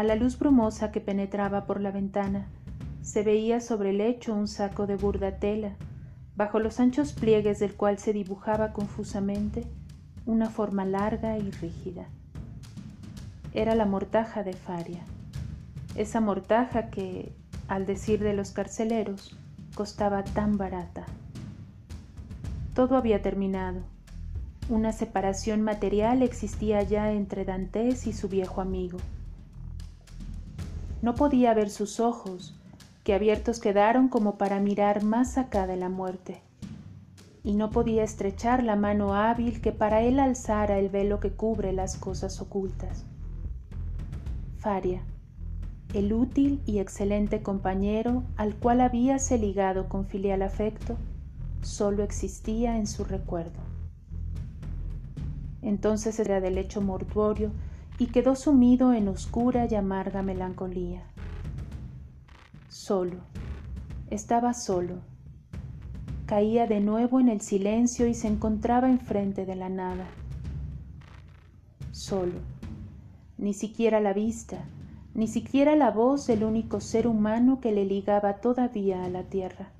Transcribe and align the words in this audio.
A 0.00 0.02
la 0.02 0.14
luz 0.14 0.38
brumosa 0.38 0.92
que 0.92 1.02
penetraba 1.02 1.66
por 1.66 1.78
la 1.78 1.90
ventana, 1.90 2.46
se 3.02 3.22
veía 3.22 3.60
sobre 3.60 3.90
el 3.90 3.98
lecho 3.98 4.34
un 4.34 4.48
saco 4.48 4.86
de 4.86 4.96
burda 4.96 5.36
tela, 5.36 5.74
bajo 6.36 6.58
los 6.58 6.80
anchos 6.80 7.12
pliegues 7.12 7.58
del 7.58 7.74
cual 7.74 7.98
se 7.98 8.14
dibujaba 8.14 8.72
confusamente 8.72 9.66
una 10.24 10.48
forma 10.48 10.86
larga 10.86 11.36
y 11.36 11.50
rígida. 11.50 12.06
Era 13.52 13.74
la 13.74 13.84
mortaja 13.84 14.42
de 14.42 14.54
Faria, 14.54 15.02
esa 15.96 16.22
mortaja 16.22 16.88
que, 16.88 17.34
al 17.68 17.84
decir 17.84 18.20
de 18.20 18.32
los 18.32 18.52
carceleros, 18.52 19.36
costaba 19.74 20.24
tan 20.24 20.56
barata. 20.56 21.04
Todo 22.72 22.96
había 22.96 23.20
terminado. 23.20 23.82
Una 24.70 24.92
separación 24.92 25.60
material 25.60 26.22
existía 26.22 26.82
ya 26.84 27.12
entre 27.12 27.44
Dantes 27.44 28.06
y 28.06 28.14
su 28.14 28.30
viejo 28.30 28.62
amigo. 28.62 28.96
No 31.02 31.14
podía 31.14 31.54
ver 31.54 31.70
sus 31.70 32.00
ojos, 32.00 32.54
que 33.04 33.14
abiertos 33.14 33.60
quedaron 33.60 34.08
como 34.08 34.36
para 34.36 34.60
mirar 34.60 35.02
más 35.02 35.38
acá 35.38 35.66
de 35.66 35.76
la 35.76 35.88
muerte, 35.88 36.42
y 37.42 37.54
no 37.54 37.70
podía 37.70 38.04
estrechar 38.04 38.62
la 38.62 38.76
mano 38.76 39.14
hábil 39.14 39.62
que 39.62 39.72
para 39.72 40.02
él 40.02 40.18
alzara 40.18 40.78
el 40.78 40.90
velo 40.90 41.18
que 41.18 41.30
cubre 41.30 41.72
las 41.72 41.96
cosas 41.96 42.40
ocultas. 42.40 43.04
Faria, 44.58 45.02
el 45.94 46.12
útil 46.12 46.60
y 46.66 46.78
excelente 46.78 47.42
compañero 47.42 48.22
al 48.36 48.54
cual 48.54 48.82
habíase 48.82 49.38
ligado 49.38 49.88
con 49.88 50.04
filial 50.04 50.42
afecto, 50.42 50.96
solo 51.62 52.02
existía 52.02 52.76
en 52.76 52.86
su 52.86 53.04
recuerdo. 53.04 53.58
Entonces 55.62 56.18
era 56.20 56.40
del 56.40 56.56
lecho 56.56 56.80
mortuorio 56.80 57.50
y 58.00 58.06
quedó 58.06 58.34
sumido 58.34 58.94
en 58.94 59.08
oscura 59.08 59.66
y 59.70 59.74
amarga 59.74 60.22
melancolía. 60.22 61.02
Solo, 62.70 63.18
estaba 64.08 64.54
solo. 64.54 65.00
Caía 66.24 66.66
de 66.66 66.80
nuevo 66.80 67.20
en 67.20 67.28
el 67.28 67.42
silencio 67.42 68.06
y 68.06 68.14
se 68.14 68.26
encontraba 68.26 68.88
enfrente 68.88 69.44
de 69.44 69.54
la 69.54 69.68
nada. 69.68 70.06
Solo, 71.92 72.40
ni 73.36 73.52
siquiera 73.52 74.00
la 74.00 74.14
vista, 74.14 74.64
ni 75.12 75.26
siquiera 75.26 75.76
la 75.76 75.90
voz 75.90 76.26
del 76.26 76.44
único 76.44 76.80
ser 76.80 77.06
humano 77.06 77.60
que 77.60 77.70
le 77.70 77.84
ligaba 77.84 78.36
todavía 78.36 79.04
a 79.04 79.10
la 79.10 79.24
tierra. 79.24 79.72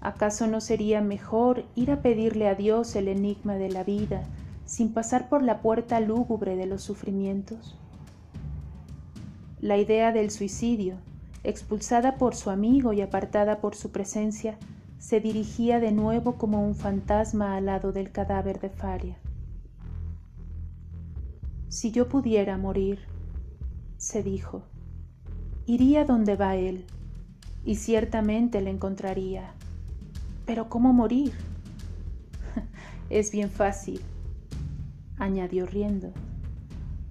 ¿Acaso 0.00 0.48
no 0.48 0.60
sería 0.60 1.00
mejor 1.00 1.66
ir 1.76 1.92
a 1.92 2.02
pedirle 2.02 2.48
a 2.48 2.56
Dios 2.56 2.96
el 2.96 3.06
enigma 3.06 3.54
de 3.54 3.70
la 3.70 3.84
vida 3.84 4.24
sin 4.66 4.92
pasar 4.92 5.28
por 5.28 5.42
la 5.42 5.62
puerta 5.62 6.00
lúgubre 6.00 6.56
de 6.56 6.66
los 6.66 6.82
sufrimientos? 6.82 7.78
La 9.60 9.78
idea 9.78 10.12
del 10.12 10.30
suicidio, 10.30 10.96
expulsada 11.44 12.16
por 12.16 12.34
su 12.34 12.50
amigo 12.50 12.92
y 12.92 13.00
apartada 13.00 13.60
por 13.60 13.74
su 13.74 13.90
presencia, 13.90 14.58
se 14.98 15.20
dirigía 15.20 15.80
de 15.80 15.92
nuevo 15.92 16.34
como 16.34 16.66
un 16.66 16.74
fantasma 16.74 17.56
al 17.56 17.66
lado 17.66 17.92
del 17.92 18.12
cadáver 18.12 18.60
de 18.60 18.68
Faria. 18.68 19.16
Si 21.68 21.92
yo 21.92 22.08
pudiera 22.08 22.58
morir, 22.58 23.00
se 23.96 24.22
dijo, 24.22 24.62
iría 25.64 26.04
donde 26.04 26.36
va 26.36 26.56
él, 26.56 26.84
y 27.64 27.76
ciertamente 27.76 28.60
le 28.60 28.70
encontraría 28.70 29.54
pero 30.46 30.68
¿cómo 30.68 30.92
morir? 30.92 31.32
es 33.10 33.32
bien 33.32 33.50
fácil, 33.50 34.00
añadió 35.18 35.66
riendo. 35.66 36.12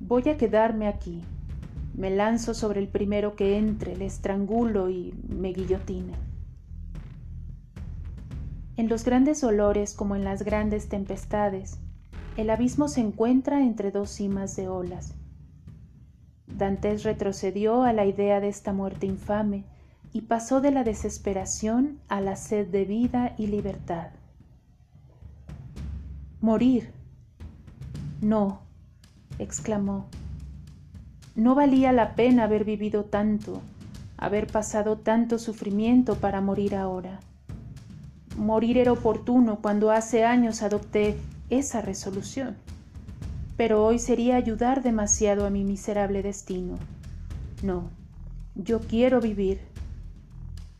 Voy 0.00 0.28
a 0.28 0.36
quedarme 0.36 0.88
aquí. 0.88 1.22
Me 1.94 2.10
lanzo 2.10 2.54
sobre 2.54 2.80
el 2.80 2.88
primero 2.88 3.36
que 3.36 3.56
entre, 3.56 3.96
le 3.96 4.06
estrangulo 4.06 4.90
y 4.90 5.14
me 5.28 5.52
guillotine. 5.52 6.14
En 8.76 8.88
los 8.88 9.04
grandes 9.04 9.44
olores 9.44 9.94
como 9.94 10.16
en 10.16 10.24
las 10.24 10.42
grandes 10.42 10.88
tempestades, 10.88 11.78
el 12.36 12.50
abismo 12.50 12.88
se 12.88 13.00
encuentra 13.00 13.60
entre 13.60 13.92
dos 13.92 14.10
cimas 14.10 14.56
de 14.56 14.68
olas. 14.68 15.14
Dantes 16.46 17.04
retrocedió 17.04 17.82
a 17.82 17.92
la 17.92 18.06
idea 18.06 18.40
de 18.40 18.48
esta 18.48 18.72
muerte 18.72 19.06
infame 19.06 19.64
y 20.12 20.22
pasó 20.22 20.60
de 20.60 20.70
la 20.70 20.84
desesperación 20.84 21.98
a 22.08 22.20
la 22.20 22.36
sed 22.36 22.68
de 22.68 22.84
vida 22.84 23.34
y 23.36 23.48
libertad. 23.48 24.10
Morir. 26.40 26.93
No, 28.24 28.62
exclamó. 29.38 30.06
No 31.34 31.54
valía 31.54 31.92
la 31.92 32.14
pena 32.14 32.44
haber 32.44 32.64
vivido 32.64 33.04
tanto, 33.04 33.60
haber 34.16 34.46
pasado 34.46 34.96
tanto 34.96 35.38
sufrimiento 35.38 36.14
para 36.14 36.40
morir 36.40 36.74
ahora. 36.74 37.20
Morir 38.38 38.78
era 38.78 38.92
oportuno 38.92 39.58
cuando 39.60 39.90
hace 39.90 40.24
años 40.24 40.62
adopté 40.62 41.18
esa 41.50 41.82
resolución, 41.82 42.56
pero 43.58 43.84
hoy 43.84 43.98
sería 43.98 44.36
ayudar 44.36 44.82
demasiado 44.82 45.44
a 45.44 45.50
mi 45.50 45.62
miserable 45.62 46.22
destino. 46.22 46.78
No, 47.62 47.90
yo 48.54 48.80
quiero 48.80 49.20
vivir 49.20 49.60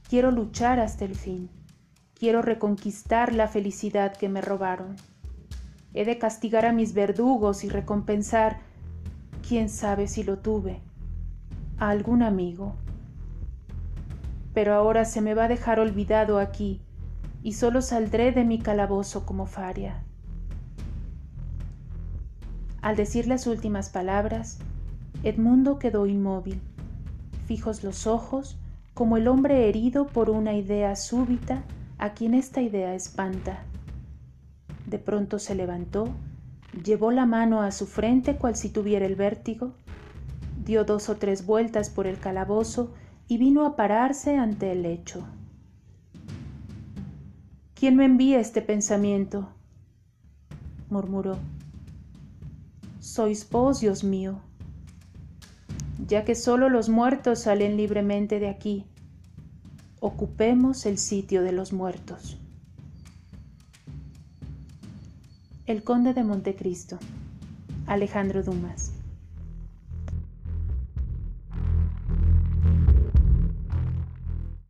Quiero 0.08 0.30
luchar 0.30 0.80
hasta 0.80 1.04
el 1.04 1.14
fin. 1.14 1.50
Quiero 2.14 2.40
reconquistar 2.40 3.34
la 3.34 3.48
felicidad 3.48 4.16
que 4.16 4.30
me 4.30 4.40
robaron. 4.40 4.96
He 5.94 6.04
de 6.04 6.18
castigar 6.18 6.66
a 6.66 6.72
mis 6.72 6.92
verdugos 6.92 7.62
y 7.62 7.68
recompensar, 7.68 8.58
quién 9.46 9.68
sabe 9.68 10.08
si 10.08 10.24
lo 10.24 10.38
tuve, 10.38 10.80
a 11.78 11.90
algún 11.90 12.22
amigo. 12.22 12.74
Pero 14.52 14.74
ahora 14.74 15.04
se 15.04 15.20
me 15.20 15.34
va 15.34 15.44
a 15.44 15.48
dejar 15.48 15.78
olvidado 15.78 16.38
aquí 16.40 16.80
y 17.42 17.52
solo 17.52 17.80
saldré 17.80 18.32
de 18.32 18.44
mi 18.44 18.58
calabozo 18.58 19.24
como 19.24 19.46
faria. 19.46 20.02
Al 22.82 22.96
decir 22.96 23.26
las 23.26 23.46
últimas 23.46 23.88
palabras, 23.88 24.58
Edmundo 25.22 25.78
quedó 25.78 26.06
inmóvil, 26.06 26.60
fijos 27.46 27.84
los 27.84 28.06
ojos, 28.06 28.58
como 28.94 29.16
el 29.16 29.28
hombre 29.28 29.68
herido 29.68 30.06
por 30.06 30.28
una 30.28 30.54
idea 30.54 30.94
súbita 30.96 31.62
a 31.98 32.14
quien 32.14 32.34
esta 32.34 32.60
idea 32.60 32.94
espanta. 32.94 33.64
De 34.86 34.98
pronto 34.98 35.38
se 35.38 35.54
levantó, 35.54 36.08
llevó 36.84 37.10
la 37.10 37.26
mano 37.26 37.62
a 37.62 37.72
su 37.72 37.86
frente 37.86 38.36
cual 38.36 38.56
si 38.56 38.68
tuviera 38.68 39.06
el 39.06 39.16
vértigo, 39.16 39.74
dio 40.64 40.84
dos 40.84 41.08
o 41.08 41.16
tres 41.16 41.46
vueltas 41.46 41.90
por 41.90 42.06
el 42.06 42.18
calabozo 42.18 42.92
y 43.28 43.38
vino 43.38 43.64
a 43.64 43.76
pararse 43.76 44.36
ante 44.36 44.72
el 44.72 44.82
lecho. 44.82 45.24
¿Quién 47.74 47.96
me 47.96 48.04
envía 48.04 48.40
este 48.40 48.62
pensamiento? 48.62 49.48
murmuró. 50.90 51.38
Sois 53.00 53.48
vos, 53.50 53.80
Dios 53.80 54.04
mío 54.04 54.40
ya 56.06 56.24
que 56.24 56.34
solo 56.34 56.68
los 56.68 56.88
muertos 56.88 57.40
salen 57.40 57.76
libremente 57.76 58.38
de 58.38 58.48
aquí. 58.48 58.84
Ocupemos 60.00 60.86
el 60.86 60.98
sitio 60.98 61.42
de 61.42 61.52
los 61.52 61.72
muertos. 61.72 62.38
El 65.66 65.82
Conde 65.82 66.12
de 66.12 66.24
Montecristo, 66.24 66.98
Alejandro 67.86 68.42
Dumas. 68.42 68.92